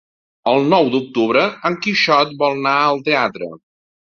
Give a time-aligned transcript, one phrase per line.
[0.53, 3.53] El nou d'octubre en Quixot vol anar al teatre.